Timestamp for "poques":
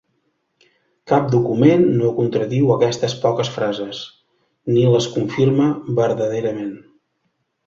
3.27-3.51